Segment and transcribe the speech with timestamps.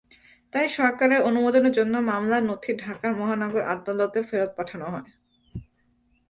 [0.53, 5.07] তাই সরকারের অনুমোদনের জন্য মামলার নথি ঢাকার মহানগর আদালতে ফেরত পাঠানো হয়।